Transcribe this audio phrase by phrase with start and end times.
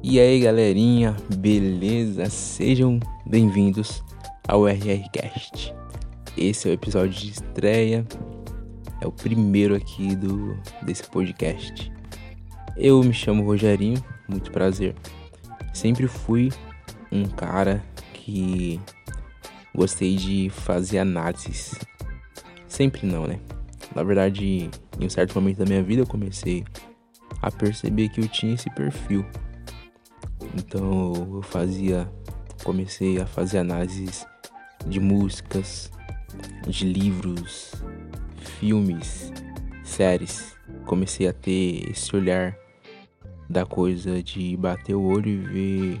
[0.00, 2.30] E aí galerinha, beleza?
[2.30, 4.02] Sejam bem-vindos
[4.46, 5.74] ao RRCast.
[6.36, 8.06] Esse é o episódio de estreia,
[9.00, 11.92] é o primeiro aqui do desse podcast.
[12.76, 14.94] Eu me chamo Rogerinho, muito prazer.
[15.74, 16.52] Sempre fui
[17.10, 17.82] um cara
[18.14, 18.80] que
[19.74, 21.74] gostei de fazer análises.
[22.68, 23.40] Sempre não, né?
[23.96, 24.70] Na verdade,
[25.00, 26.64] em um certo momento da minha vida eu comecei
[27.42, 29.26] a perceber que eu tinha esse perfil
[30.58, 32.10] então eu fazia,
[32.64, 34.26] comecei a fazer análises
[34.86, 35.90] de músicas,
[36.66, 37.72] de livros,
[38.58, 39.32] filmes,
[39.84, 40.56] séries.
[40.84, 42.56] Comecei a ter esse olhar
[43.48, 46.00] da coisa de bater o olho e ver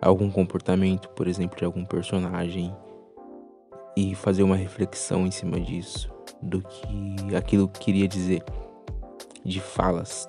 [0.00, 2.74] algum comportamento, por exemplo, de algum personagem
[3.96, 6.10] e fazer uma reflexão em cima disso,
[6.42, 8.42] do que aquilo queria dizer,
[9.44, 10.28] de falas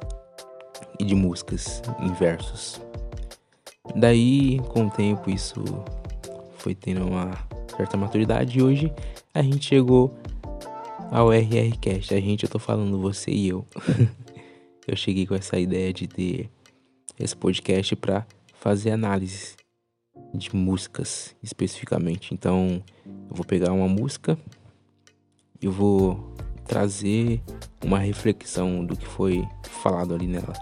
[1.00, 2.87] e de músicas em versos.
[3.98, 5.64] Daí, com o tempo, isso
[6.60, 7.32] foi tendo uma
[7.76, 8.94] certa maturidade e hoje
[9.34, 10.16] a gente chegou
[11.10, 12.14] ao RRCast.
[12.14, 13.66] A gente, eu tô falando você e eu.
[14.88, 16.48] eu cheguei com essa ideia de ter
[17.20, 18.24] esse podcast para
[18.60, 19.56] fazer análise
[20.32, 22.36] de músicas especificamente.
[22.36, 24.38] Então, eu vou pegar uma música
[25.60, 26.36] e vou
[26.68, 27.42] trazer
[27.84, 30.54] uma reflexão do que foi falado ali nela.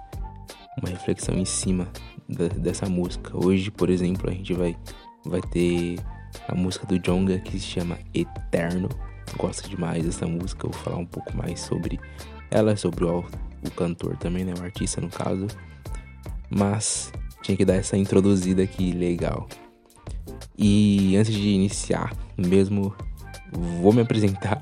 [0.77, 1.85] Uma reflexão em cima
[2.27, 3.37] dessa música.
[3.37, 4.75] Hoje, por exemplo, a gente vai,
[5.25, 5.99] vai ter
[6.47, 8.89] a música do Jonga que se chama Eterno.
[9.37, 11.99] Gosto demais dessa música, vou falar um pouco mais sobre
[12.49, 13.23] ela, sobre o,
[13.63, 14.53] o cantor também, né?
[14.59, 15.47] O artista no caso.
[16.49, 19.47] Mas tinha que dar essa introduzida aqui legal.
[20.57, 22.95] E antes de iniciar, mesmo
[23.81, 24.61] vou me apresentar,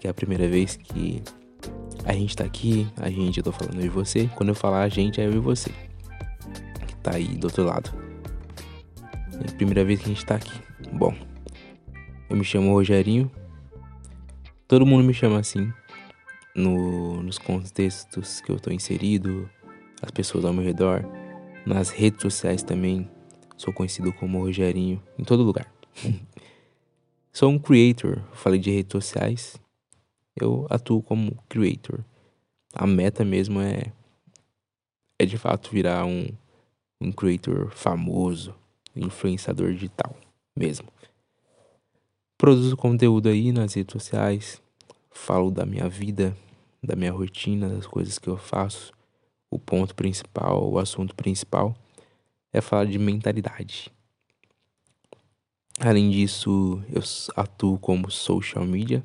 [0.00, 1.22] que é a primeira vez que
[2.04, 4.28] a gente tá aqui, a gente, eu tô falando eu e você.
[4.34, 5.87] Quando eu falar a gente, é eu e você
[7.08, 7.90] tá aí do outro lado.
[9.44, 10.60] É a primeira vez que a gente tá aqui.
[10.92, 11.14] Bom,
[12.28, 13.30] eu me chamo Rogerinho.
[14.66, 15.72] Todo mundo me chama assim.
[16.54, 19.48] No, nos contextos que eu tô inserido,
[20.02, 21.04] as pessoas ao meu redor,
[21.64, 23.08] nas redes sociais também.
[23.56, 25.72] Sou conhecido como Rogerinho em todo lugar.
[27.32, 29.56] Sou um creator, falei de redes sociais.
[30.38, 32.04] Eu atuo como creator.
[32.74, 33.92] A meta mesmo é
[35.18, 36.28] é de fato virar um
[37.00, 38.54] um creator famoso,
[38.94, 40.16] influenciador digital
[40.56, 40.88] mesmo.
[42.36, 44.62] Produzo conteúdo aí nas redes sociais,
[45.10, 46.36] falo da minha vida,
[46.82, 48.92] da minha rotina, das coisas que eu faço.
[49.50, 51.74] O ponto principal, o assunto principal
[52.52, 53.90] é falar de mentalidade.
[55.80, 57.02] Além disso, eu
[57.36, 59.04] atuo como social media,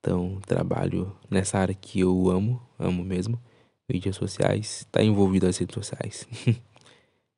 [0.00, 3.38] então trabalho nessa área que eu amo, amo mesmo,
[3.88, 6.26] mídias sociais, está envolvido nas redes sociais.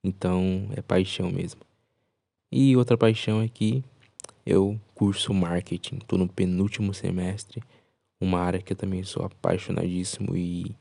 [0.02, 1.60] Então é paixão mesmo.
[2.50, 3.82] E outra paixão é que
[4.44, 7.62] eu curso marketing, estou no penúltimo semestre,
[8.20, 10.74] uma área que eu também sou apaixonadíssimo e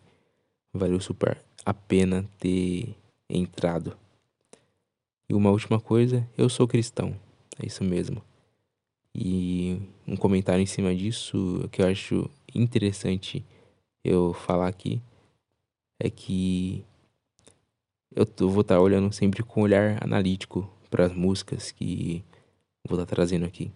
[0.73, 2.95] valeu super a pena ter
[3.29, 3.97] entrado.
[5.27, 7.15] E uma última coisa, eu sou cristão,
[7.59, 8.21] é isso mesmo.
[9.13, 13.43] E um comentário em cima disso que eu acho interessante
[14.03, 15.01] eu falar aqui
[15.99, 16.85] é que
[18.15, 22.23] eu vou estar tá olhando sempre com um olhar analítico para as músicas que
[22.87, 23.71] vou estar tá trazendo aqui.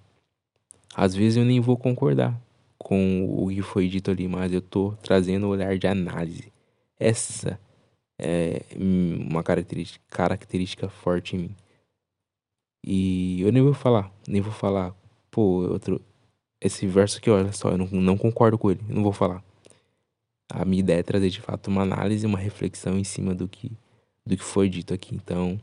[0.96, 2.40] Às vezes eu nem vou concordar
[2.78, 6.52] com o que foi dito ali, mas eu tô trazendo um olhar de análise.
[6.98, 7.60] Essa
[8.18, 11.56] é uma característica, característica forte em mim.
[12.86, 14.96] E eu nem vou falar, nem vou falar,
[15.30, 16.02] pô, outro,
[16.62, 19.44] esse verso aqui, olha só, eu não, não concordo com ele, não vou falar.
[20.50, 23.72] A minha ideia é trazer de fato uma análise, uma reflexão em cima do que
[24.30, 25.16] do que foi dito aqui.
[25.16, 25.60] Então,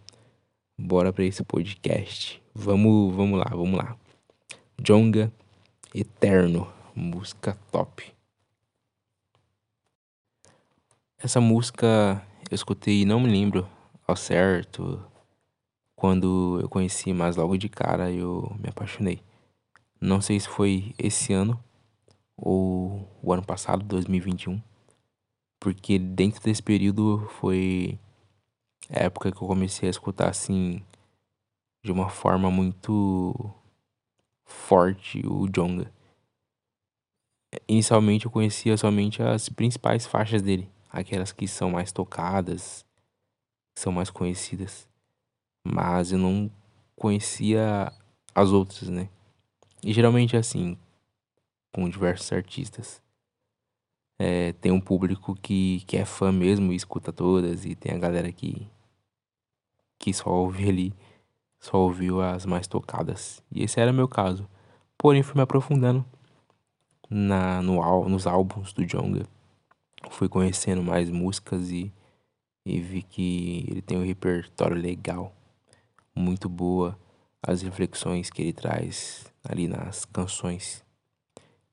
[0.77, 2.43] bora para esse podcast.
[2.53, 3.97] Vamos, vamos lá, vamos lá.
[4.83, 5.33] Jonga
[5.95, 8.13] Eterno, música top.
[11.17, 13.69] Essa música eu escutei, não me lembro
[14.07, 15.01] ao certo
[15.95, 19.23] quando eu conheci, mas logo de cara eu me apaixonei.
[20.01, 21.59] Não sei se foi esse ano
[22.37, 24.61] ou o ano passado, 2021,
[25.59, 27.99] porque dentro desse período foi
[28.89, 30.83] época que eu comecei a escutar assim
[31.85, 33.35] de uma forma muito
[34.45, 35.93] forte o Jonga.
[37.69, 42.85] Inicialmente eu conhecia somente as principais faixas dele, aquelas que são mais tocadas,
[43.79, 44.89] são mais conhecidas.
[45.67, 46.51] Mas eu não
[46.95, 47.93] conhecia
[48.35, 49.09] as outras, né?
[49.83, 50.77] E geralmente é assim,
[51.73, 53.03] com diversos artistas.
[54.19, 57.99] É, tem um público que, que é fã mesmo e escuta todas, e tem a
[57.99, 58.67] galera que
[59.99, 60.95] que só ouve ali,
[61.59, 63.43] só ouviu as mais tocadas.
[63.51, 64.49] E esse era meu caso.
[64.97, 66.05] Porém, fui me aprofundando
[67.09, 69.27] na, no, nos álbuns do Jonga.
[70.11, 71.93] Fui conhecendo mais músicas e,
[72.65, 75.33] e vi que ele tem um repertório legal,
[76.15, 76.99] muito boa,
[77.43, 80.85] as reflexões que ele traz ali nas canções.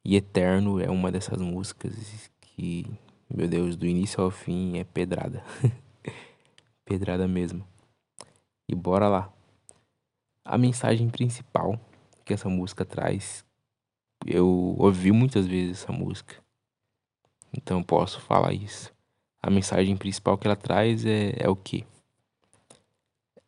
[0.03, 2.85] E Eterno é uma dessas músicas que,
[3.33, 5.43] meu Deus, do início ao fim é pedrada.
[6.83, 7.65] pedrada mesmo.
[8.73, 9.31] E bora lá.
[10.43, 11.79] A mensagem principal
[12.25, 13.45] que essa música traz,
[14.25, 14.47] eu
[14.79, 16.43] ouvi muitas vezes essa música.
[17.55, 18.91] Então posso falar isso.
[19.39, 21.85] A mensagem principal que ela traz é, é o que?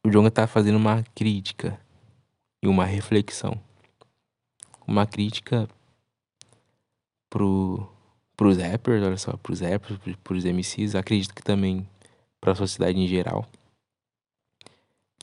[0.05, 1.81] O Jonga tá fazendo uma crítica
[2.61, 3.59] e uma reflexão.
[4.85, 5.67] Uma crítica
[7.31, 7.91] pro,
[8.37, 11.89] pros rappers, olha só, pros rappers, pros MCs, acredito que também
[12.39, 13.49] para a sociedade em geral,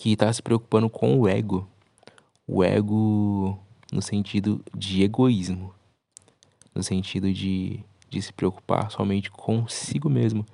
[0.02, 1.64] que tá se preocupando com o ego.
[2.44, 3.56] O ego
[3.92, 5.72] no sentido de egoísmo,
[6.74, 7.78] no sentido de,
[8.10, 10.44] de se preocupar somente consigo mesmo.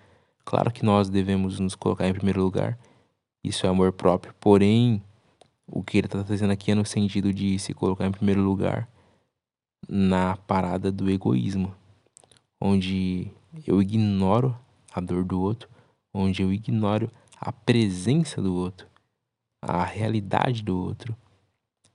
[0.44, 2.78] Claro que nós devemos nos colocar em primeiro lugar,
[3.42, 5.02] isso é amor próprio, porém,
[5.66, 8.86] o que ele está trazendo aqui é no sentido de se colocar em primeiro lugar
[9.88, 11.74] na parada do egoísmo,
[12.60, 13.30] onde
[13.66, 14.54] eu ignoro
[14.92, 15.70] a dor do outro,
[16.12, 17.10] onde eu ignoro
[17.40, 18.86] a presença do outro,
[19.60, 21.16] a realidade do outro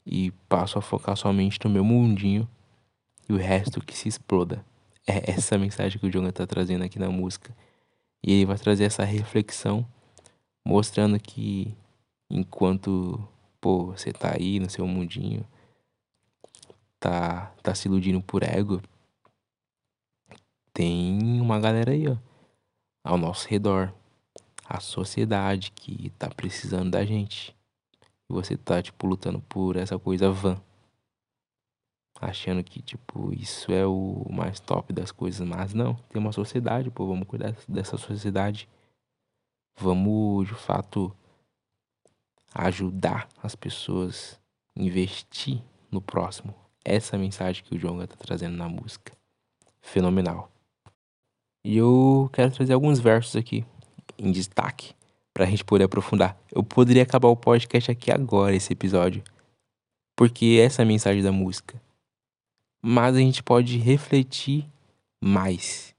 [0.06, 2.48] e passo a focar somente no meu mundinho
[3.30, 4.65] e o resto que se exploda.
[5.07, 7.56] É essa mensagem que o Jonga está trazendo aqui na música.
[8.25, 9.86] E ele vai trazer essa reflexão,
[10.65, 11.75] mostrando que
[12.30, 13.27] enquanto
[13.60, 15.45] pô, você tá aí no seu mundinho,
[17.00, 18.81] tá, tá se iludindo por ego,
[20.74, 22.18] tem uma galera aí, ó,
[23.04, 23.94] ao nosso redor.
[24.65, 27.56] A sociedade que tá precisando da gente.
[28.30, 30.62] E você tá, tipo, lutando por essa coisa vã.
[32.19, 35.45] Achando que, tipo, isso é o mais top das coisas.
[35.45, 38.69] Mas não, tem uma sociedade, pô, vamos cuidar dessa sociedade.
[39.77, 41.13] Vamos, de fato,
[42.54, 44.39] ajudar as pessoas,
[44.75, 45.62] investir
[45.92, 46.56] no próximo.
[46.86, 49.12] Essa a mensagem que o Jonga tá trazendo na música.
[49.81, 50.50] Fenomenal.
[51.65, 53.65] E eu quero trazer alguns versos aqui
[54.18, 54.94] em destaque
[55.33, 56.38] para a gente poder aprofundar.
[56.51, 59.24] Eu poderia acabar o podcast aqui agora, esse episódio,
[60.15, 61.81] porque essa é a mensagem da música.
[62.81, 64.69] Mas a gente pode refletir
[65.24, 65.95] mais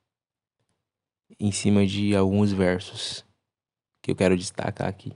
[1.40, 3.24] em cima de alguns versos
[4.02, 5.12] que eu quero destacar aqui.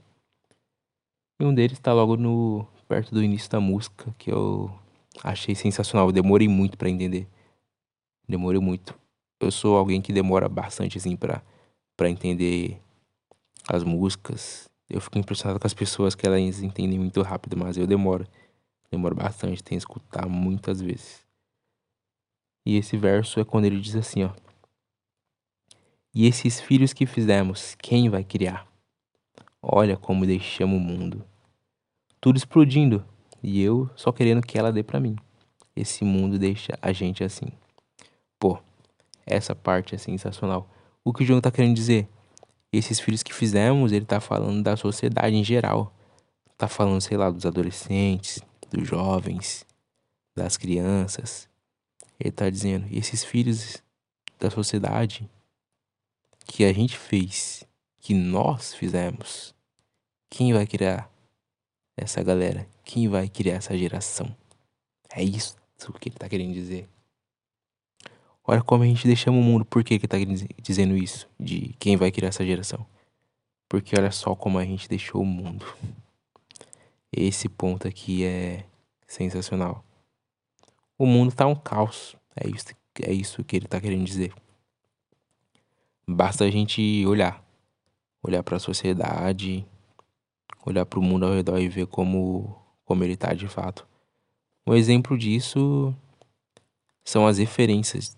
[1.39, 4.71] E um deles está logo no perto do início da música, que eu
[5.23, 6.07] achei sensacional.
[6.07, 7.27] Eu demorei muito para entender.
[8.27, 8.99] Demorei muito
[9.39, 11.41] eu sou alguém que demora bastante, assim, pra,
[11.95, 12.79] pra entender
[13.75, 14.69] as músicas.
[14.89, 18.27] Eu fico impressionado com as pessoas que elas entendem muito rápido, mas eu demoro.
[18.91, 21.23] Demoro bastante, tenho que escutar muitas vezes.
[22.65, 24.31] E esse verso é quando ele diz assim, ó.
[26.13, 28.67] E esses filhos que fizemos, quem vai criar?
[29.61, 31.23] Olha como deixamos o mundo.
[32.19, 33.05] Tudo explodindo,
[33.43, 35.15] e eu só querendo que ela dê para mim.
[35.75, 37.47] Esse mundo deixa a gente assim.
[38.39, 38.59] Pô,
[39.25, 40.67] essa parte é sensacional.
[41.03, 42.09] O que o João tá querendo dizer?
[42.71, 45.93] Esses filhos que fizemos, ele tá falando da sociedade em geral.
[46.57, 49.65] Tá falando, sei lá, dos adolescentes, dos jovens,
[50.35, 51.49] das crianças.
[52.19, 53.81] Ele tá dizendo, esses filhos
[54.37, 55.29] da sociedade
[56.45, 57.63] que a gente fez,
[57.99, 59.55] que nós fizemos,
[60.29, 61.09] quem vai criar
[61.95, 62.67] essa galera?
[62.83, 64.35] Quem vai criar essa geração?
[65.11, 65.55] É isso
[65.99, 66.87] que ele tá querendo dizer.
[68.45, 69.65] Olha como a gente deixamos o mundo.
[69.65, 70.17] Por que que tá
[70.61, 71.29] dizendo isso?
[71.39, 72.85] De quem vai criar essa geração?
[73.67, 75.65] Porque olha só como a gente deixou o mundo.
[77.11, 78.65] Esse ponto aqui é
[79.07, 79.83] sensacional.
[80.97, 82.15] O mundo tá um caos.
[82.35, 82.65] É isso,
[83.01, 84.33] é isso que ele tá querendo dizer.
[86.07, 87.43] Basta a gente olhar.
[88.21, 89.65] Olhar para a sociedade,
[90.65, 93.87] olhar para o mundo ao redor e ver como, como ele tá de fato.
[94.67, 95.95] Um exemplo disso
[97.09, 98.15] são as referências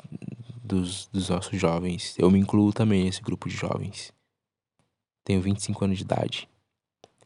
[0.61, 2.13] dos, dos nossos jovens.
[2.19, 4.11] Eu me incluo também nesse grupo de jovens.
[5.23, 6.49] Tenho 25 anos de idade.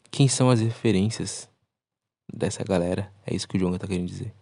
[0.08, 1.50] Quem são as referências
[2.32, 3.12] dessa galera?
[3.26, 4.32] É isso que o Jonga tá querendo dizer.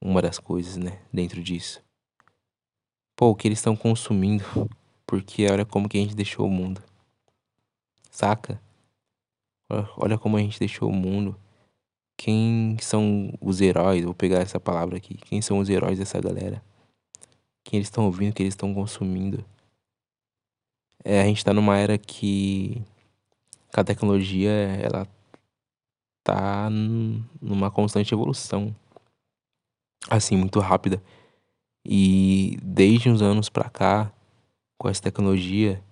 [0.00, 1.82] Uma das coisas, né, dentro disso.
[3.16, 4.44] Pô, o que eles estão consumindo,
[5.04, 6.80] porque olha como que a gente deixou o mundo.
[8.08, 8.62] Saca?
[9.96, 11.36] Olha como a gente deixou o mundo.
[12.22, 14.04] Quem são os heróis?
[14.04, 15.14] Vou pegar essa palavra aqui.
[15.14, 16.62] Quem são os heróis dessa galera?
[17.64, 19.42] quem eles estão ouvindo, que eles estão consumindo.
[21.02, 22.82] É, a gente tá numa era que
[23.72, 25.08] a tecnologia, ela
[26.22, 26.68] tá
[27.40, 28.76] numa constante evolução.
[30.10, 31.02] Assim, muito rápida.
[31.82, 34.12] E desde uns anos pra cá,
[34.76, 35.82] com essa tecnologia,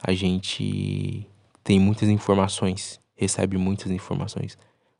[0.00, 1.28] a gente
[1.62, 4.56] tem muitas informações, recebe muitas informações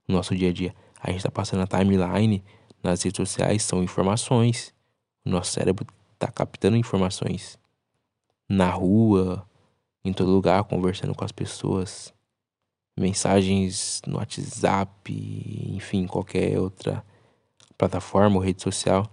[0.07, 0.75] no nosso dia a dia.
[1.01, 2.45] A gente tá passando a timeline
[2.83, 4.75] nas redes sociais, são informações.
[5.25, 5.87] O nosso cérebro
[6.19, 7.59] tá captando informações
[8.49, 9.47] na rua,
[10.05, 12.13] em todo lugar, conversando com as pessoas,
[12.99, 14.93] mensagens no WhatsApp,
[15.75, 17.05] enfim, qualquer outra
[17.79, 19.11] plataforma ou rede social,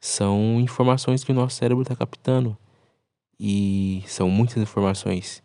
[0.00, 2.56] são informações que o nosso cérebro está captando.
[3.38, 5.42] E são muitas informações.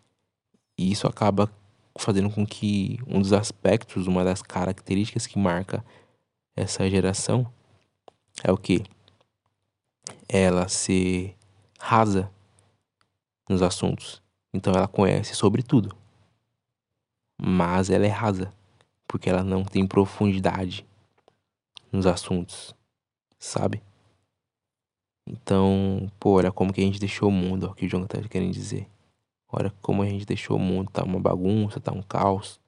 [0.76, 1.50] E isso acaba
[1.98, 5.84] fazendo com que um dos aspectos, uma das características que marca
[6.56, 7.52] essa geração
[8.42, 8.84] é o que?
[10.28, 11.36] Ela ser
[11.78, 12.30] rasa
[13.48, 14.22] nos assuntos.
[14.54, 15.94] Então ela conhece sobre tudo.
[17.40, 18.52] Mas ela é rasa,
[19.06, 20.86] porque ela não tem profundidade
[21.92, 22.74] nos assuntos,
[23.38, 23.82] sabe?
[25.26, 28.20] Então, pô, olha como que a gente deixou o mundo, ó, que o John tá
[28.22, 28.88] querendo dizer.
[29.50, 32.60] Olha como a gente deixou o mundo, tá uma bagunça, tá um caos,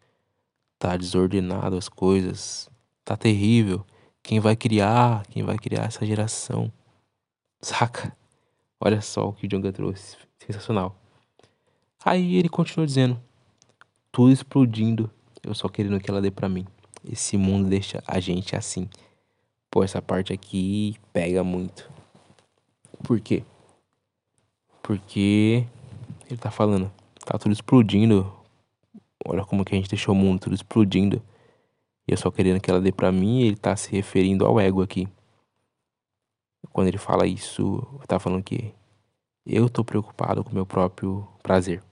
[0.78, 2.70] tá desordenado as coisas,
[3.04, 3.84] tá terrível.
[4.22, 6.72] Quem vai criar, quem vai criar essa geração?
[7.60, 8.16] Saca?
[8.80, 10.96] Olha só o que o Jonga trouxe, sensacional.
[12.02, 13.20] Aí ele continua dizendo:
[14.10, 15.10] tudo explodindo,
[15.42, 16.66] eu só querendo que ela dê para mim.
[17.04, 18.88] Esse mundo deixa a gente assim.
[19.70, 21.90] Pô, essa parte aqui pega muito.
[23.02, 23.44] Por quê?
[24.82, 25.66] Porque
[26.30, 26.90] ele tá falando,
[27.25, 28.32] tá tudo explodindo.
[29.26, 31.22] Olha como que a gente deixou o mundo tudo explodindo.
[32.08, 34.82] E eu só querendo que ela dê pra mim, ele tá se referindo ao ego
[34.82, 35.08] aqui.
[36.72, 38.72] Quando ele fala isso, tá falando que
[39.44, 41.82] eu tô preocupado com meu próprio prazer.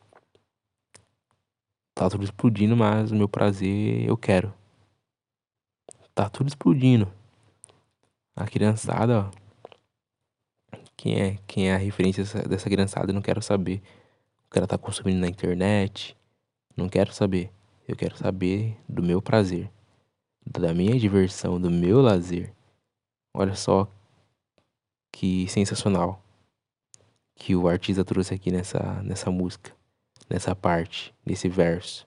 [1.94, 4.54] Tá tudo explodindo, mas o meu prazer eu quero.
[6.14, 7.10] Tá tudo explodindo.
[8.36, 9.48] A criançada, ó.
[10.96, 13.82] Quem é, quem é a referência dessa criançada, eu não quero saber.
[14.50, 16.16] O ela tá consumindo na internet.
[16.76, 17.52] Não quero saber.
[17.86, 19.70] Eu quero saber do meu prazer.
[20.46, 22.52] Da minha diversão, do meu lazer.
[23.34, 23.90] Olha só
[25.12, 26.22] que sensacional
[27.34, 29.78] que o artista trouxe aqui nessa, nessa música
[30.28, 32.06] nessa parte, nesse verso.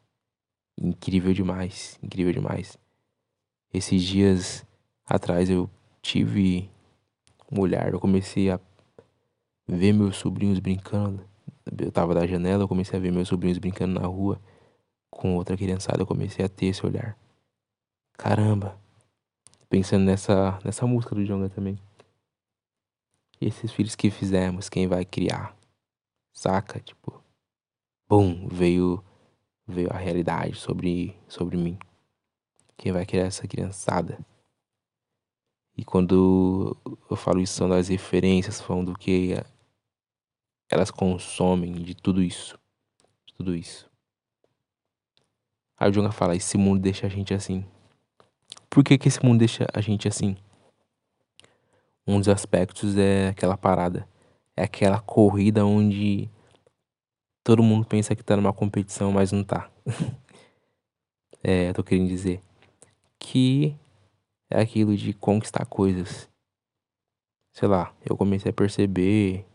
[0.79, 2.77] Incrível demais, incrível demais.
[3.73, 4.65] Esses dias
[5.05, 5.69] atrás eu
[6.01, 6.69] tive
[7.51, 8.59] um olhar, eu comecei a
[9.67, 11.25] ver meus sobrinhos brincando.
[11.79, 14.39] Eu tava da janela, eu comecei a ver meus sobrinhos brincando na rua
[15.09, 17.17] com outra criançada, eu comecei a ter esse olhar.
[18.13, 18.79] Caramba.
[19.69, 21.77] Pensando nessa nessa música do Jonga também.
[23.39, 25.55] E esses filhos que fizemos, quem vai criar?
[26.33, 26.79] Saca?
[26.79, 27.21] Tipo,
[28.07, 29.03] bum, veio
[29.67, 31.77] veio a realidade sobre sobre mim.
[32.77, 34.19] Quem vai criar essa criançada?
[35.77, 36.75] E quando
[37.09, 39.35] eu falo isso são das referências, falando do que
[40.71, 42.57] elas consomem de tudo isso,
[43.25, 43.91] de tudo isso.
[45.77, 47.65] Aí o Jonga fala, esse mundo deixa a gente assim.
[48.69, 50.37] Por que que esse mundo deixa a gente assim?
[52.07, 54.07] Um dos aspectos é aquela parada,
[54.55, 56.29] é aquela corrida onde
[57.43, 59.69] todo mundo pensa que tá numa competição, mas não tá.
[61.43, 62.41] é, tô querendo dizer
[63.19, 63.75] que
[64.49, 66.29] é aquilo de conquistar coisas.
[67.53, 69.45] Sei lá, eu comecei a perceber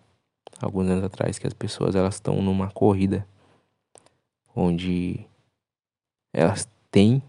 [0.61, 3.27] alguns anos atrás que as pessoas elas estão numa corrida
[4.55, 5.27] onde
[6.33, 7.23] elas têm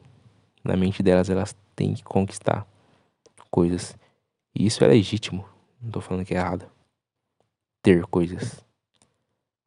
[0.64, 2.68] na mente delas elas têm que conquistar
[3.50, 3.98] coisas.
[4.54, 5.48] E isso é legítimo,
[5.82, 6.70] não tô falando que é errado
[7.82, 8.66] ter coisas.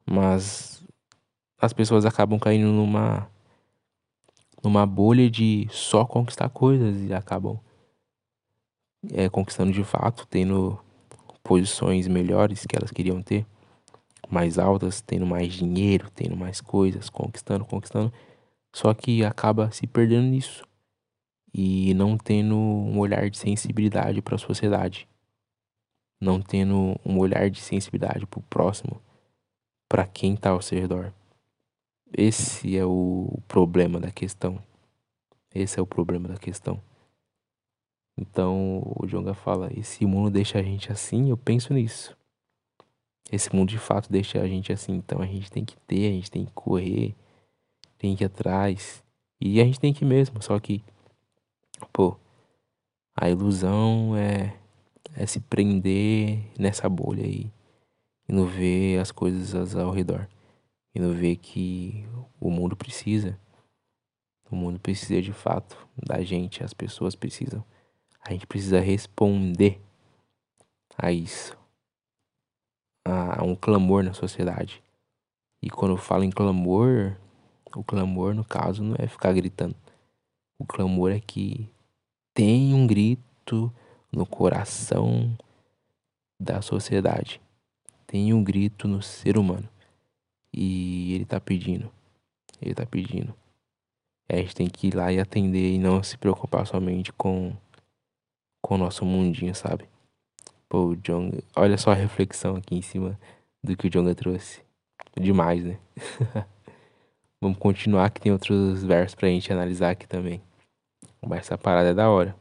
[0.05, 0.83] Mas
[1.57, 3.29] as pessoas acabam caindo numa
[4.63, 7.59] numa bolha de só conquistar coisas e acabam
[9.11, 10.79] é, conquistando de fato, tendo
[11.43, 13.45] posições melhores que elas queriam ter,
[14.29, 18.11] mais altas, tendo mais dinheiro, tendo mais coisas, conquistando, conquistando,
[18.73, 20.63] só que acaba se perdendo nisso
[21.53, 25.07] e não tendo um olhar de sensibilidade para a sociedade,
[26.19, 29.01] não tendo um olhar de sensibilidade para o próximo,
[29.89, 31.11] para quem está ao seu redor.
[32.15, 34.61] Esse é o problema da questão.
[35.53, 36.81] Esse é o problema da questão.
[38.21, 41.31] Então o Jonga fala: esse mundo deixa a gente assim.
[41.31, 42.15] Eu penso nisso.
[43.31, 44.93] Esse mundo de fato deixa a gente assim.
[44.93, 47.15] Então a gente tem que ter, a gente tem que correr,
[47.97, 49.03] tem que ir atrás.
[49.39, 50.39] E a gente tem que ir mesmo.
[50.43, 50.83] Só que,
[51.91, 52.15] pô,
[53.15, 54.55] a ilusão é,
[55.15, 57.51] é se prender nessa bolha aí
[58.29, 60.27] e não ver as coisas ao redor.
[60.93, 62.05] e não vê que
[62.39, 63.39] o mundo precisa.
[64.51, 67.63] O mundo precisa de fato da gente, as pessoas precisam.
[68.21, 69.81] A gente precisa responder
[70.97, 71.57] a isso.
[73.03, 74.81] A um clamor na sociedade.
[75.61, 77.17] E quando eu falo em clamor,
[77.75, 79.75] o clamor no caso não é ficar gritando.
[80.59, 81.69] O clamor é que
[82.33, 83.73] tem um grito
[84.11, 85.35] no coração
[86.39, 87.41] da sociedade.
[88.05, 89.67] Tem um grito no ser humano.
[90.53, 91.91] E ele tá pedindo.
[92.61, 93.33] Ele tá pedindo.
[94.29, 97.55] E a gente tem que ir lá e atender e não se preocupar somente com
[98.61, 99.85] com o nosso mundinho, sabe?
[100.69, 103.19] Pô, o Jonga, olha só a reflexão aqui em cima
[103.63, 104.61] do que o Jonga trouxe.
[105.19, 105.77] Demais, né?
[107.41, 110.41] Vamos continuar que tem outros versos pra gente analisar aqui também.
[111.21, 112.35] Mas essa parada é da hora.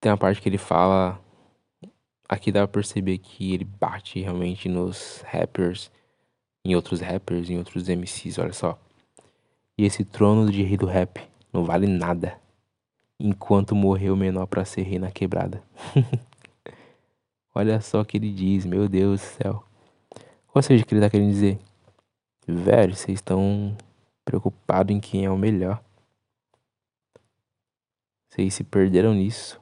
[0.00, 1.20] Tem uma parte que ele fala.
[2.28, 5.90] Aqui dá pra perceber que ele bate realmente nos rappers,
[6.64, 8.78] em outros rappers, em outros MCs, olha só.
[9.76, 11.20] E esse trono de rei do rap
[11.52, 12.38] não vale nada.
[13.20, 15.62] Enquanto morreu o menor pra ser rei na quebrada.
[17.54, 19.64] olha só o que ele diz, meu Deus do céu.
[20.54, 21.58] Ou seja, o que ele tá querendo dizer?
[22.46, 23.76] Velho, vocês estão
[24.24, 25.82] preocupados em quem é o melhor.
[28.28, 29.60] Vocês se perderam nisso.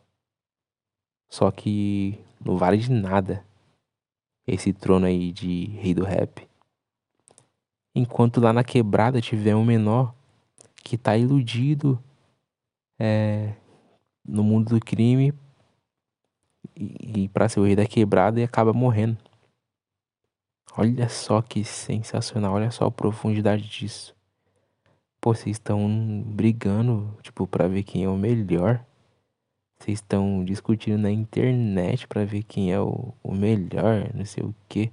[1.28, 3.44] Só que não vale de nada
[4.46, 6.46] esse trono aí de rei do rap.
[7.94, 10.14] Enquanto lá na quebrada tiver um menor
[10.84, 11.98] que tá iludido
[12.98, 13.54] é,
[14.24, 15.32] no mundo do crime
[16.74, 19.18] e, e para ser o rei da quebrada e acaba morrendo.
[20.76, 24.14] Olha só que sensacional, olha só a profundidade disso.
[25.20, 28.84] Pô, vocês estão brigando, tipo, pra ver quem é o melhor.
[29.78, 34.54] Vocês estão discutindo na internet pra ver quem é o, o melhor, não sei o
[34.68, 34.92] que.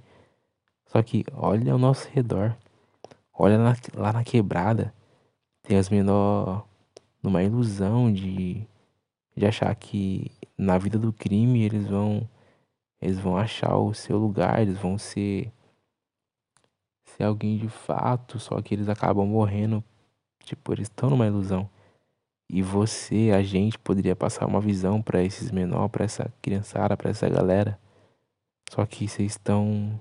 [0.86, 2.56] Só que olha ao nosso redor.
[3.32, 4.94] Olha na, lá na quebrada.
[5.62, 6.66] Tem as menor
[7.24, 8.66] numa ilusão de,
[9.34, 12.28] de achar que na vida do crime eles vão
[13.00, 15.50] eles vão achar o seu lugar, eles vão ser
[17.04, 19.84] ser alguém de fato, só que eles acabam morrendo,
[20.42, 21.68] tipo, eles estão numa ilusão.
[22.50, 27.10] E você, a gente poderia passar uma visão para esses menores, para essa criançada, para
[27.10, 27.78] essa galera.
[28.70, 30.00] Só que vocês estão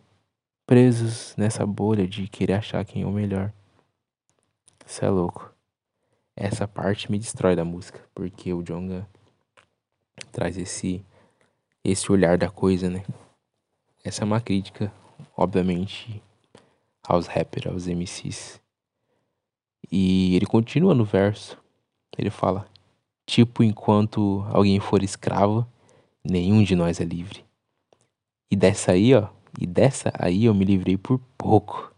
[0.65, 3.53] presos nessa bolha de querer achar quem é o melhor.
[4.85, 5.52] Isso é louco.
[6.35, 9.07] Essa parte me destrói da música, porque o Jonga
[10.31, 11.05] traz esse
[11.83, 13.03] esse olhar da coisa, né?
[14.03, 14.91] Essa é uma crítica,
[15.35, 16.21] obviamente,
[17.03, 18.61] aos rappers, aos MCs.
[19.91, 21.57] E ele continua no verso.
[22.17, 22.67] Ele fala:
[23.25, 25.67] Tipo, enquanto alguém for escravo,
[26.23, 27.43] nenhum de nós é livre.
[28.49, 29.27] E dessa aí, ó,
[29.59, 31.93] e dessa aí eu me livrei por pouco.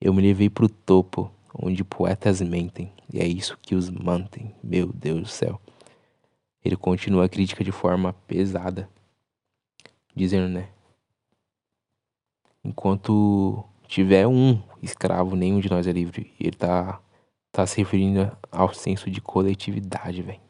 [0.00, 4.54] Eu me levei pro topo, onde poetas mentem, e é isso que os mantém.
[4.62, 5.60] Meu Deus do céu.
[6.64, 8.88] Ele continua a crítica de forma pesada,
[10.14, 10.68] dizendo, né?
[12.62, 16.32] Enquanto tiver um escravo, nenhum de nós é livre.
[16.38, 17.00] E ele tá,
[17.50, 20.40] tá se referindo ao senso de coletividade, velho.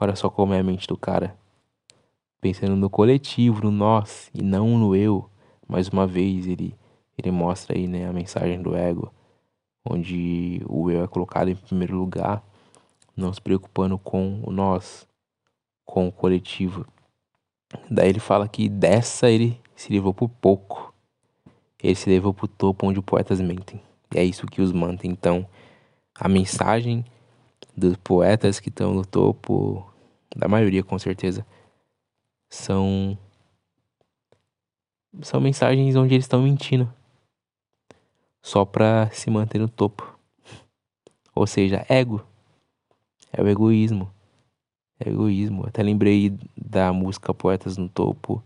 [0.00, 1.36] Olha só como é a mente do cara.
[2.40, 5.28] Pensando no coletivo, no nós, e não no eu.
[5.66, 6.74] Mais uma vez, ele,
[7.16, 9.12] ele mostra aí, né, a mensagem do ego.
[9.84, 12.42] Onde o eu é colocado em primeiro lugar,
[13.16, 15.06] não se preocupando com o nós,
[15.84, 16.86] com o coletivo.
[17.90, 20.88] Daí ele fala que dessa ele se livrou por pouco
[21.82, 23.80] ele se levou pro topo onde os poetas mentem.
[24.14, 25.10] E é isso que os mantém.
[25.10, 25.46] Então,
[26.14, 27.04] a mensagem
[27.76, 29.86] dos poetas que estão no topo,
[30.36, 31.46] da maioria com certeza,
[32.50, 33.16] são
[35.22, 36.92] são mensagens onde eles estão mentindo.
[38.48, 40.18] Só pra se manter no topo.
[41.34, 42.24] Ou seja, ego.
[43.32, 44.10] É o egoísmo.
[44.98, 45.66] É egoísmo.
[45.66, 48.42] Até lembrei da música Poetas no Topo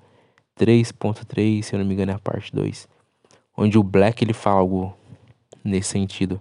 [0.59, 2.89] 3.3, se eu não me engano, é a parte 2
[3.57, 4.97] onde o Black ele fala algo
[5.63, 6.41] nesse sentido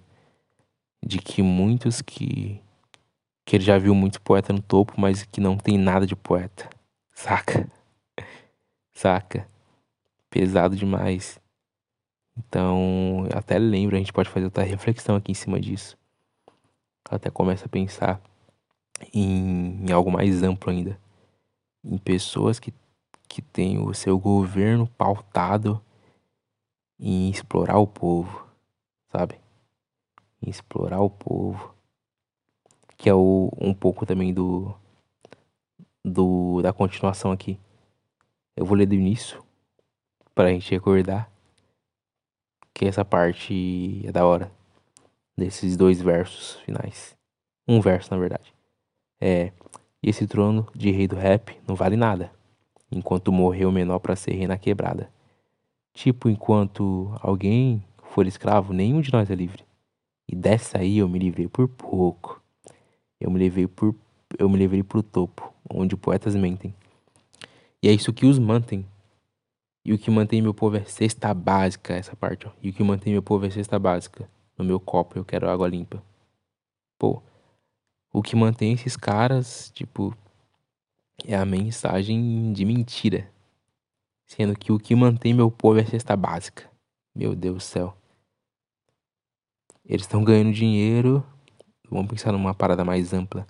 [1.04, 2.60] de que muitos que
[3.46, 6.70] que ele já viu muito poeta no topo, mas que não tem nada de poeta.
[7.12, 7.68] Saca?
[8.94, 9.48] Saca?
[10.30, 11.40] Pesado demais.
[12.48, 15.98] Então, até lembro, a gente pode fazer outra reflexão aqui em cima disso.
[17.10, 18.22] Até começa a pensar
[19.14, 21.00] em, em algo mais amplo ainda.
[21.84, 22.74] Em pessoas que,
[23.28, 25.82] que têm o seu governo pautado
[27.00, 28.46] em explorar o povo,
[29.12, 29.40] sabe?
[30.42, 31.74] Em explorar o povo.
[32.98, 34.74] Que é o, um pouco também do,
[36.04, 37.60] do da continuação aqui.
[38.56, 39.44] Eu vou ler do início
[40.36, 41.31] para a gente recordar.
[42.82, 44.52] Que essa parte é da hora.
[45.38, 47.16] Desses dois versos finais.
[47.68, 48.52] Um verso, na verdade.
[49.20, 49.52] É.
[50.02, 52.32] E esse trono de rei do rap não vale nada.
[52.92, 55.12] Enquanto morreu o menor para ser rei na quebrada.
[55.94, 59.64] Tipo, enquanto alguém for escravo, nenhum de nós é livre.
[60.28, 62.42] E dessa aí eu me livrei por pouco.
[63.20, 63.94] Eu me levei por
[64.40, 66.74] eu me levei pro topo, onde poetas mentem.
[67.84, 68.84] E é isso que os mantém.
[69.84, 72.52] E o que mantém meu povo é cesta básica, essa parte, ó.
[72.62, 74.30] E o que mantém meu povo é cesta básica.
[74.58, 76.04] No meu copo eu quero água limpa.
[77.00, 77.22] Pô,
[78.14, 80.16] o que mantém esses caras, tipo,
[81.26, 83.28] é a mensagem de mentira.
[84.28, 86.70] Sendo que o que mantém meu povo é cesta básica.
[87.16, 87.98] Meu Deus do céu.
[89.84, 91.26] Eles estão ganhando dinheiro.
[91.90, 93.46] Vamos pensar numa parada mais ampla.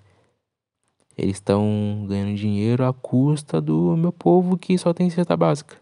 [1.16, 5.78] Eles estão ganhando dinheiro à custa do meu povo que só tem cesta básica.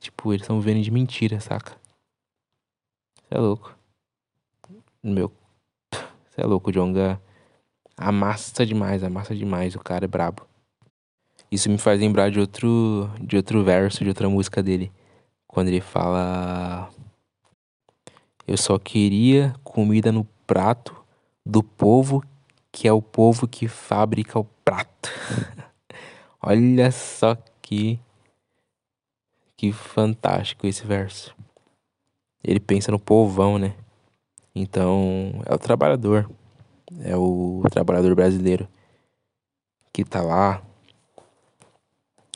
[0.00, 1.76] Tipo, eles estão vendo de mentira, saca?
[3.16, 3.76] Você é louco.
[5.02, 5.32] Meu.
[6.28, 7.20] Você é louco, o Jonga
[7.96, 9.74] amassa demais, amassa demais.
[9.74, 10.46] O cara é brabo.
[11.50, 14.92] Isso me faz lembrar de outro, de outro verso, de outra música dele.
[15.46, 16.90] Quando ele fala.
[18.46, 21.04] Eu só queria comida no prato
[21.44, 22.22] do povo
[22.70, 25.10] que é o povo que fabrica o prato.
[26.40, 27.98] Olha só que
[29.58, 31.34] que fantástico esse verso.
[32.44, 33.74] Ele pensa no povão, né?
[34.54, 36.30] Então, é o trabalhador.
[37.00, 38.68] É o trabalhador brasileiro
[39.92, 40.62] que tá lá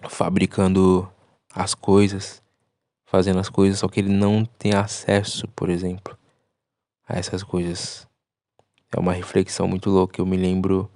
[0.09, 1.09] fabricando
[1.55, 2.43] as coisas,
[3.07, 6.19] fazendo as coisas, só que ele não tem acesso, por exemplo,
[7.07, 8.07] a essas coisas
[8.91, 10.21] é uma reflexão muito louca.
[10.21, 10.91] Eu me lembro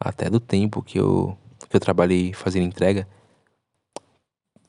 [0.00, 1.38] até do tempo que eu,
[1.70, 3.06] que eu trabalhei fazendo entrega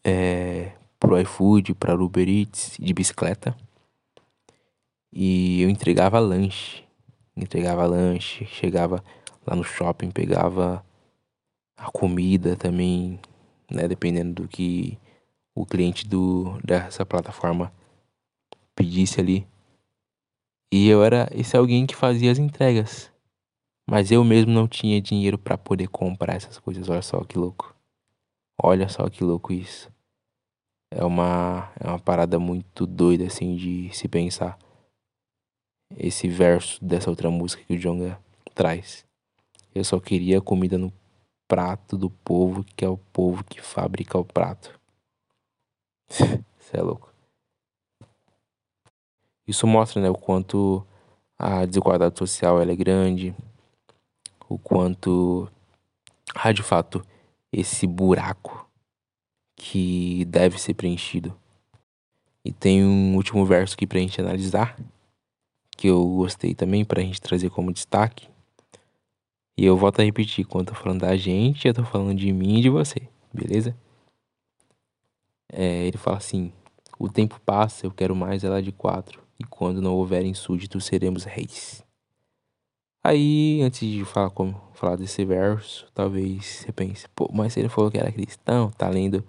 [0.08, 3.54] é, pro iFood, para Uber Eats, de bicicleta.
[5.12, 6.86] E eu entregava lanche.
[7.36, 9.04] Entregava lanche, chegava
[9.46, 10.84] lá no shopping, pegava
[11.76, 13.20] a comida também,
[13.70, 13.86] né?
[13.88, 14.98] Dependendo do que
[15.54, 17.72] o cliente do, dessa plataforma
[18.74, 19.46] pedisse ali.
[20.72, 23.12] E eu era esse alguém que fazia as entregas.
[23.90, 26.90] Mas eu mesmo não tinha dinheiro para poder comprar essas coisas.
[26.90, 27.76] Olha só que louco.
[28.62, 29.90] Olha só que louco isso.
[30.92, 34.58] É uma, é uma parada muito doida assim de se pensar.
[35.96, 38.20] Esse verso dessa outra música que o Jonga
[38.54, 39.06] traz.
[39.74, 40.92] Eu só queria comida no
[41.48, 44.78] prato do povo, que é o povo que fabrica o prato.
[46.10, 47.14] Você é louco.
[49.48, 50.86] Isso mostra né, o quanto
[51.40, 53.34] a desigualdade social é grande,
[54.50, 55.50] o quanto
[56.36, 57.06] há de fato
[57.52, 58.67] esse buraco
[59.58, 61.36] que deve ser preenchido.
[62.46, 64.80] E tem um último verso aqui pra gente analisar,
[65.76, 68.30] que eu gostei também pra gente trazer como destaque.
[69.58, 72.32] E eu volto a repetir, quando eu tô falando da gente, eu tô falando de
[72.32, 73.76] mim e de você, beleza?
[75.52, 76.54] É, ele fala assim:
[77.00, 81.24] O tempo passa, eu quero mais ela de quatro e quando não houverem súditos seremos
[81.24, 81.84] reis.
[83.04, 87.90] Aí, antes de falar como falar desse verso, talvez você pense, pô, mas ele falou
[87.90, 89.24] que era cristão, tá lendo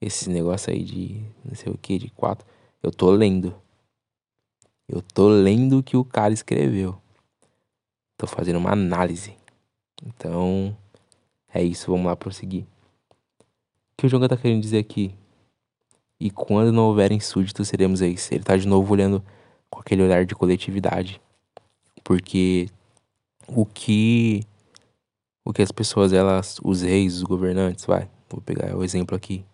[0.00, 2.46] esse negócio aí de não sei o que, de quatro.
[2.82, 3.54] Eu tô lendo.
[4.88, 6.96] Eu tô lendo o que o cara escreveu.
[8.16, 9.36] Tô fazendo uma análise.
[10.04, 10.76] Então,
[11.52, 12.62] é isso, vamos lá prosseguir.
[12.62, 15.14] O que o Jonga tá querendo dizer aqui?
[16.20, 18.30] E quando não houverem súditos, seremos reis.
[18.30, 19.22] Ele tá de novo olhando
[19.68, 21.20] com aquele olhar de coletividade.
[22.04, 22.68] Porque
[23.48, 24.42] o que
[25.44, 29.44] o que as pessoas elas, os reis, os governantes, vai, vou pegar o exemplo aqui.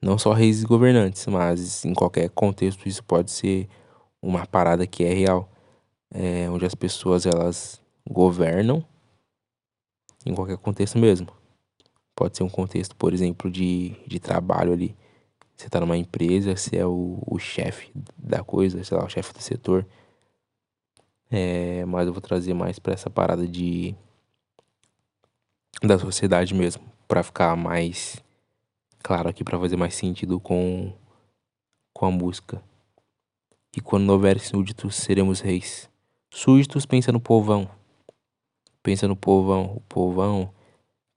[0.00, 3.68] Não só reis e governantes, mas em qualquer contexto isso pode ser
[4.22, 5.50] uma parada que é real,
[6.12, 8.84] é, onde as pessoas elas governam
[10.24, 11.28] em qualquer contexto mesmo.
[12.14, 14.96] Pode ser um contexto, por exemplo, de, de trabalho ali
[15.58, 19.32] você tá numa empresa, você é o, o chefe da coisa, sei lá, o chefe
[19.32, 19.84] do setor.
[21.28, 23.94] É, mas eu vou trazer mais para essa parada de
[25.82, 28.22] da sociedade mesmo, para ficar mais
[29.02, 30.92] claro aqui para fazer mais sentido com
[31.92, 32.62] com a música.
[33.76, 35.90] E quando houver súditos, seremos reis.
[36.32, 37.68] Súditos pensa no povão.
[38.82, 40.52] Pensa no povão, o povão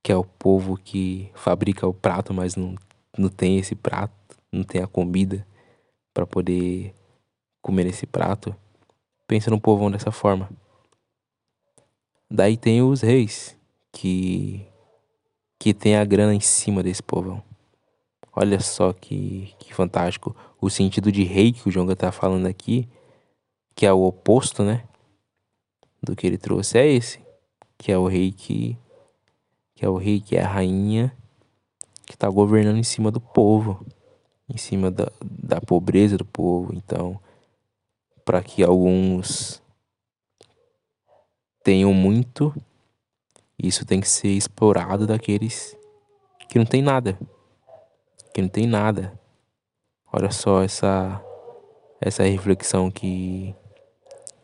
[0.04, 2.76] que é o povo que fabrica o prato, mas não,
[3.18, 5.48] não tem esse prato não tem a comida
[6.14, 6.94] para poder
[7.62, 8.56] comer esse prato,
[9.26, 10.50] pensa no povão dessa forma.
[12.30, 13.58] Daí tem os reis
[13.92, 14.68] que
[15.60, 17.44] que tem a grana em cima desse povão.
[18.34, 20.36] Olha só que, que fantástico.
[20.60, 22.88] o sentido de rei que o Jonga tá falando aqui,
[23.76, 24.84] que é o oposto, né?
[26.02, 27.20] Do que ele trouxe, é esse.
[27.78, 28.78] Que é o rei que.
[29.76, 31.16] Que é o rei que é a rainha
[32.06, 33.86] que tá governando em cima do povo.
[34.50, 36.74] Em cima da, da pobreza do povo.
[36.76, 37.20] Então,
[38.24, 39.62] para que alguns
[41.64, 42.54] tenham muito,
[43.58, 45.76] isso tem que ser explorado daqueles
[46.50, 47.18] que não tem nada.
[48.34, 49.20] Que não tem nada.
[50.12, 51.22] Olha só essa
[52.00, 53.56] essa reflexão que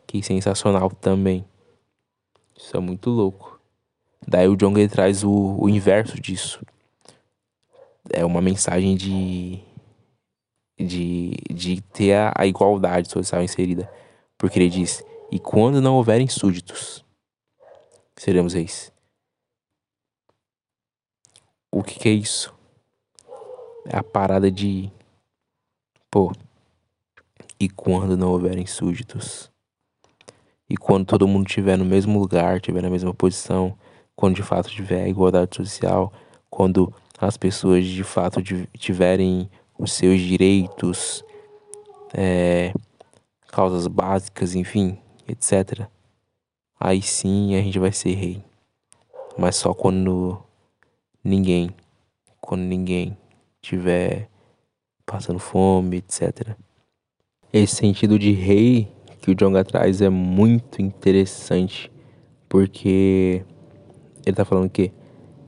[0.06, 1.44] que sensacional também.
[2.56, 3.60] Isso é muito louco.
[4.26, 6.64] Daí o John Gay traz o, o inverso disso.
[8.10, 9.62] É uma mensagem de
[10.78, 13.90] de, de ter a, a igualdade social inserida.
[14.36, 17.04] Porque ele diz: E quando não houverem súditos,
[18.16, 18.92] seremos reis.
[21.70, 22.57] O que, que é isso?
[23.90, 24.92] É a parada de
[26.10, 26.30] Pô,
[27.58, 29.50] e quando não houverem súditos?
[30.68, 33.74] E quando todo mundo estiver no mesmo lugar, estiver na mesma posição,
[34.14, 36.12] quando de fato tiver igualdade social,
[36.50, 38.42] quando as pessoas de fato
[38.76, 41.24] tiverem os seus direitos,
[42.12, 42.74] é,
[43.46, 45.88] causas básicas, enfim, etc.
[46.78, 48.44] Aí sim a gente vai ser rei.
[49.38, 50.38] Mas só quando
[51.24, 51.70] ninguém,
[52.38, 53.16] quando ninguém
[53.68, 54.28] tiver
[55.04, 56.56] passando fome, etc.
[57.52, 58.88] Esse sentido de rei
[59.20, 61.90] que o Jonga traz é muito interessante,
[62.48, 63.44] porque
[64.24, 64.92] ele tá falando que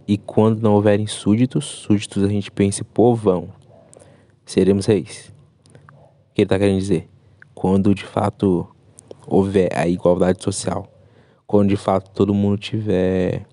[0.06, 3.48] e quando não houverem súditos, súditos a gente pensa povão,
[4.44, 5.32] seremos reis.
[6.30, 7.08] O que ele tá querendo dizer?
[7.54, 8.68] Quando de fato
[9.26, 10.88] houver a igualdade social,
[11.46, 13.46] quando de fato todo mundo tiver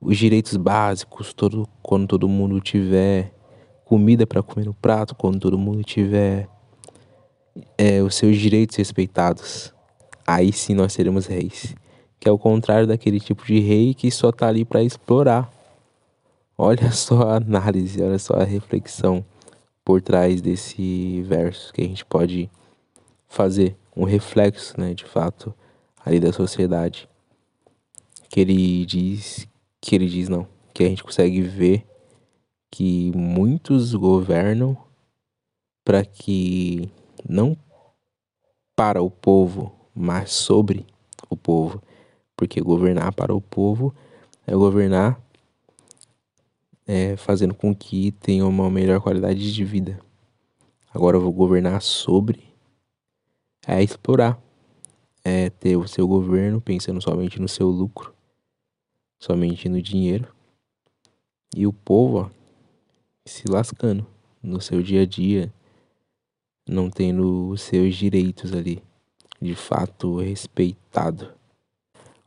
[0.00, 3.34] os direitos básicos, todo, quando todo mundo tiver
[3.90, 6.48] comida para comer no prato quando todo mundo tiver
[7.76, 9.74] é, os seus direitos respeitados.
[10.24, 11.74] Aí sim nós seremos reis.
[12.20, 15.52] Que é o contrário daquele tipo de rei que só tá ali para explorar.
[16.56, 19.24] Olha só a análise, olha só a reflexão
[19.84, 22.48] por trás desse verso que a gente pode
[23.26, 25.52] fazer um reflexo, né, de fato,
[26.06, 27.08] ali da sociedade.
[28.28, 29.48] Que ele diz,
[29.80, 31.89] que ele diz não, que a gente consegue ver
[32.70, 34.76] que muitos governam
[35.84, 36.90] para que
[37.28, 37.56] não
[38.76, 40.86] para o povo, mas sobre
[41.28, 41.82] o povo.
[42.36, 43.94] Porque governar para o povo
[44.46, 45.20] é governar
[46.86, 50.00] é, fazendo com que tenha uma melhor qualidade de vida.
[50.92, 52.50] Agora eu vou governar sobre
[53.66, 54.40] é explorar,
[55.22, 58.14] é ter o seu governo pensando somente no seu lucro,
[59.18, 60.34] somente no dinheiro.
[61.54, 62.30] E o povo, ó,
[63.30, 64.04] se lascando
[64.42, 65.52] no seu dia a dia,
[66.68, 68.82] não tendo os seus direitos ali
[69.40, 71.32] de fato respeitado.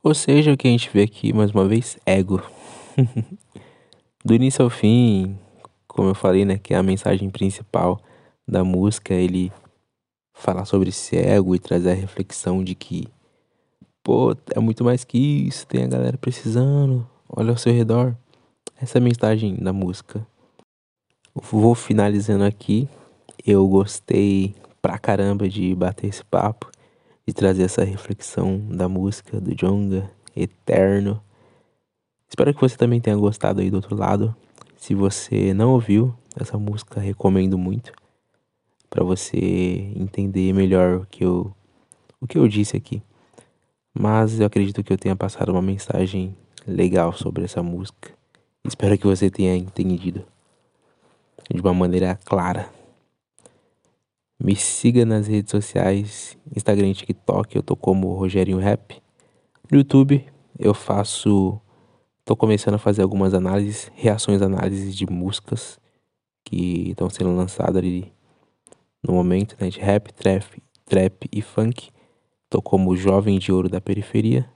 [0.01, 2.41] Ou seja, o que a gente vê aqui mais uma vez, ego.
[4.25, 5.37] Do início ao fim,
[5.87, 8.01] como eu falei, né, que é a mensagem principal
[8.47, 9.51] da música, ele
[10.33, 13.07] falar sobre esse ego e trazer a reflexão de que,
[14.01, 18.15] pô, é muito mais que isso, tem a galera precisando, olha ao seu redor.
[18.81, 20.25] Essa é a mensagem da música.
[21.35, 22.87] Vou finalizando aqui.
[23.43, 26.69] Eu gostei pra caramba de bater esse papo
[27.25, 31.19] e trazer essa reflexão da música do Jonga, Eterno.
[32.29, 34.35] Espero que você também tenha gostado aí do outro lado.
[34.77, 37.93] Se você não ouviu essa música, recomendo muito
[38.87, 39.39] para você
[39.95, 41.51] entender melhor o que eu
[42.21, 43.01] o que eu disse aqui.
[43.91, 48.13] Mas eu acredito que eu tenha passado uma mensagem legal sobre essa música.
[48.63, 50.23] Espero que você tenha entendido
[51.51, 52.69] de uma maneira clara.
[54.39, 59.01] Me siga nas redes sociais, Instagram e TikTok, eu tô como Rogerinho Rap.
[59.71, 60.25] No YouTube
[60.59, 61.59] eu faço,
[62.25, 65.79] tô começando a fazer algumas análises, reações, análises de músicas
[66.43, 68.11] que estão sendo lançadas ali
[69.01, 71.89] no momento, né, de rap, trap, trap e funk.
[72.49, 74.47] Tô como Jovem de Ouro da Periferia.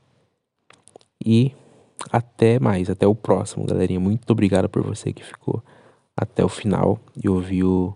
[1.26, 1.52] E
[2.12, 4.00] até mais, até o próximo, galerinha.
[4.00, 5.64] Muito obrigado por você que ficou
[6.18, 7.96] até o final e ouviu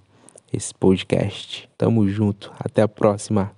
[0.53, 1.67] esse podcast.
[1.77, 3.51] Tamo junto, até a próxima.